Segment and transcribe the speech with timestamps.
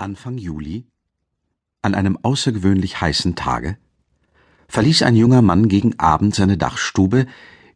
[0.00, 0.86] Anfang Juli,
[1.82, 3.76] an einem außergewöhnlich heißen Tage,
[4.68, 7.26] verließ ein junger Mann gegen Abend seine Dachstube,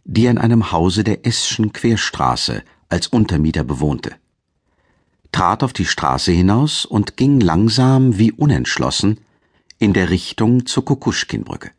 [0.04, 4.14] die er in einem Hause der Eßschen Querstraße als Untermieter bewohnte,
[5.32, 9.20] trat auf die Straße hinaus und ging langsam wie unentschlossen
[9.79, 11.72] in der Richtung zur Kukuschkinbrücke.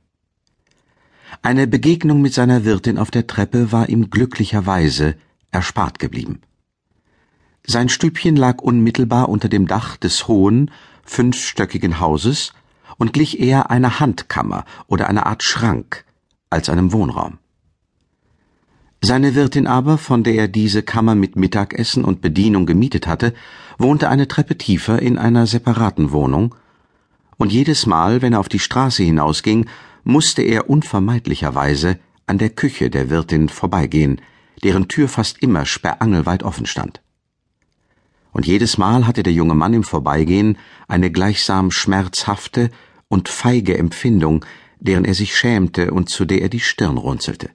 [1.41, 5.15] Eine Begegnung mit seiner Wirtin auf der Treppe war ihm glücklicherweise
[5.51, 6.41] erspart geblieben.
[7.67, 10.69] Sein Stübchen lag unmittelbar unter dem Dach des hohen,
[11.03, 12.53] fünfstöckigen Hauses
[12.97, 16.05] und glich eher einer Handkammer oder einer Art Schrank
[16.51, 17.39] als einem Wohnraum.
[19.01, 23.33] Seine Wirtin aber, von der er diese Kammer mit Mittagessen und Bedienung gemietet hatte,
[23.77, 26.55] wohnte eine Treppe tiefer in einer separaten Wohnung,
[27.37, 29.67] und jedes Mal, wenn er auf die Straße hinausging,
[30.05, 34.21] musste er unvermeidlicherweise an der Küche der Wirtin vorbeigehen,
[34.63, 37.01] deren Tür fast immer sperrangelweit offen stand
[38.35, 40.57] und jedes Mal hatte der junge Mann im Vorbeigehen
[40.89, 42.69] eine gleichsam schmerzhafte
[43.07, 44.43] und feige Empfindung,
[44.77, 47.49] deren er sich schämte und zu der er die Stirn runzelte.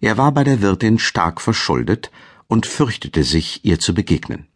[0.00, 2.10] Er war bei der Wirtin stark verschuldet
[2.46, 4.46] und fürchtete sich, ihr zu begegnen.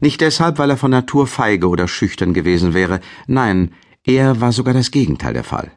[0.00, 4.72] Nicht deshalb, weil er von Natur feige oder schüchtern gewesen wäre, nein, er war sogar
[4.72, 5.70] das Gegenteil der Fall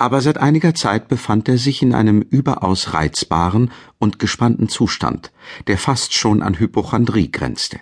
[0.00, 5.30] aber seit einiger Zeit befand er sich in einem überaus reizbaren und gespannten Zustand,
[5.66, 7.80] der fast schon an Hypochondrie grenzte.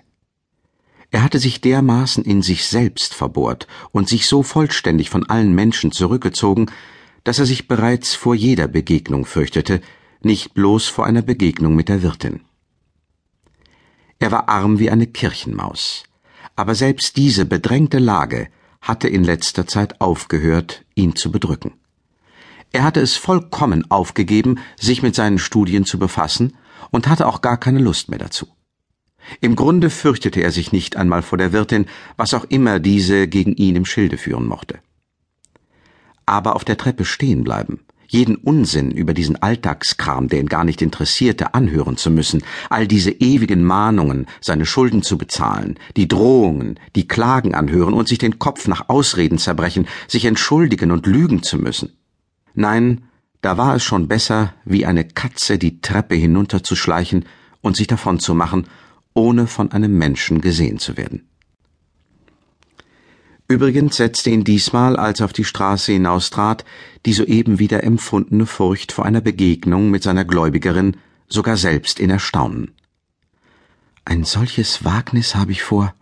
[1.13, 5.93] Er hatte sich dermaßen in sich selbst verbohrt und sich so vollständig von allen Menschen
[5.93, 6.67] zurückgezogen,
[7.23, 9.81] dass er sich bereits vor jeder Begegnung fürchtete,
[10.21, 12.41] nicht bloß vor einer Begegnung mit der Wirtin.
[14.19, 16.03] Er war arm wie eine Kirchenmaus,
[16.57, 18.49] aber selbst diese bedrängte Lage
[18.81, 21.78] hatte in letzter Zeit aufgehört, ihn zu bedrücken.
[22.73, 26.55] Er hatte es vollkommen aufgegeben, sich mit seinen Studien zu befassen
[26.91, 28.47] und hatte auch gar keine Lust mehr dazu.
[29.41, 33.55] Im Grunde fürchtete er sich nicht einmal vor der Wirtin, was auch immer diese gegen
[33.55, 34.79] ihn im Schilde führen mochte.
[36.27, 40.81] Aber auf der Treppe stehen bleiben, jeden Unsinn über diesen Alltagskram, der ihn gar nicht
[40.81, 47.07] interessierte, anhören zu müssen, all diese ewigen Mahnungen, seine Schulden zu bezahlen, die Drohungen, die
[47.07, 51.98] Klagen anhören und sich den Kopf nach Ausreden zerbrechen, sich entschuldigen und lügen zu müssen.
[52.59, 53.05] Nein,
[53.41, 57.25] da war es schon besser, wie eine Katze die Treppe hinunterzuschleichen
[57.61, 58.67] und sich davonzumachen,
[59.15, 61.29] ohne von einem Menschen gesehen zu werden.
[63.47, 66.65] Übrigens setzte ihn diesmal, als er auf die Straße hinaustrat,
[67.07, 70.97] die soeben wieder empfundene Furcht vor einer Begegnung mit seiner Gläubigerin
[71.29, 72.73] sogar selbst in Erstaunen.
[74.05, 75.95] Ein solches Wagnis habe ich vor,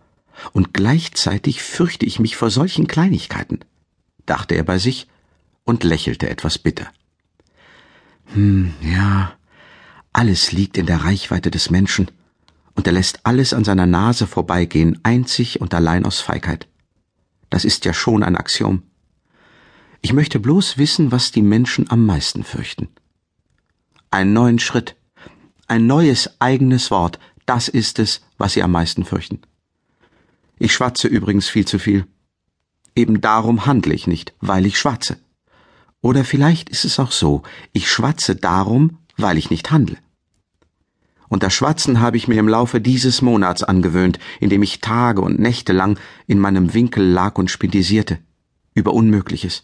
[0.53, 3.59] und gleichzeitig fürchte ich mich vor solchen Kleinigkeiten,
[4.25, 5.07] dachte er bei sich
[5.67, 6.87] und lächelte etwas bitter.
[8.33, 9.33] Hm, ja,
[10.13, 12.09] alles liegt in der Reichweite des Menschen,
[12.73, 16.67] und er lässt alles an seiner Nase vorbeigehen, einzig und allein aus Feigheit.
[17.49, 18.83] Das ist ja schon ein Axiom.
[20.01, 22.87] Ich möchte bloß wissen, was die Menschen am meisten fürchten.
[24.11, 24.95] Einen neuen Schritt,
[25.67, 29.41] ein neues eigenes Wort, das ist es, was sie am meisten fürchten.
[30.59, 32.05] Ich schwatze übrigens viel zu viel.
[32.95, 35.17] Eben darum handle ich nicht, weil ich schwatze.
[36.01, 37.43] Oder vielleicht ist es auch so,
[37.73, 39.97] ich schwatze darum, weil ich nicht handle.
[41.29, 45.39] Und das Schwatzen habe ich mir im Laufe dieses Monats angewöhnt, indem ich Tage und
[45.39, 48.19] Nächte lang in meinem Winkel lag und spindisierte.
[48.73, 49.63] Über Unmögliches.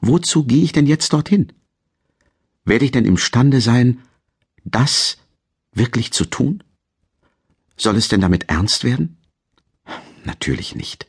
[0.00, 1.52] Wozu gehe ich denn jetzt dorthin?
[2.64, 4.00] Werde ich denn imstande sein,
[4.64, 5.18] das
[5.72, 6.62] wirklich zu tun?
[7.76, 9.18] Soll es denn damit ernst werden?
[10.24, 11.06] Natürlich nicht.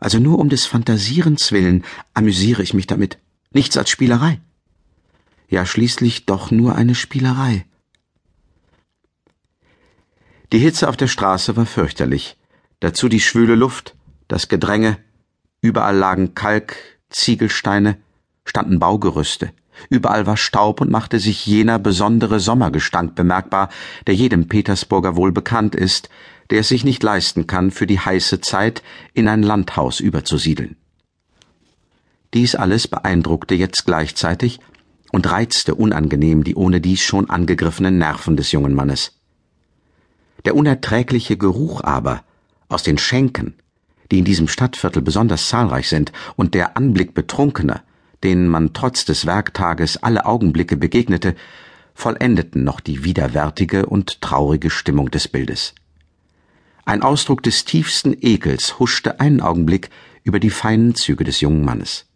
[0.00, 3.18] Also nur um des Fantasierens willen amüsiere ich mich damit.
[3.50, 4.40] Nichts als Spielerei.
[5.48, 7.64] Ja, schließlich doch nur eine Spielerei.
[10.52, 12.36] Die Hitze auf der Straße war fürchterlich.
[12.80, 13.96] Dazu die schwüle Luft,
[14.28, 14.98] das Gedränge.
[15.60, 16.76] Überall lagen Kalk,
[17.10, 17.98] Ziegelsteine,
[18.44, 19.52] standen Baugerüste.
[19.90, 23.68] Überall war Staub und machte sich jener besondere Sommergestank bemerkbar,
[24.06, 26.08] der jedem Petersburger wohl bekannt ist,
[26.50, 28.82] der es sich nicht leisten kann, für die heiße Zeit
[29.14, 30.76] in ein Landhaus überzusiedeln.
[32.34, 34.60] Dies alles beeindruckte jetzt gleichzeitig
[35.12, 39.18] und reizte unangenehm die ohnedies schon angegriffenen Nerven des jungen Mannes.
[40.44, 42.22] Der unerträgliche Geruch aber
[42.68, 43.54] aus den Schenken,
[44.10, 47.82] die in diesem Stadtviertel besonders zahlreich sind, und der Anblick Betrunkener,
[48.24, 51.34] denen man trotz des Werktages alle Augenblicke begegnete,
[51.94, 55.74] vollendeten noch die widerwärtige und traurige Stimmung des Bildes.
[56.84, 59.90] Ein Ausdruck des tiefsten Ekels huschte einen Augenblick
[60.22, 62.06] über die feinen Züge des jungen Mannes.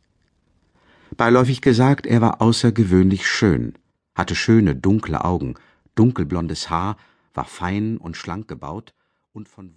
[1.17, 3.75] Beiläufig gesagt, er war außergewöhnlich schön,
[4.15, 5.57] hatte schöne dunkle Augen,
[5.95, 6.97] dunkelblondes Haar,
[7.35, 8.95] war fein und schlank gebaut
[9.33, 9.75] und von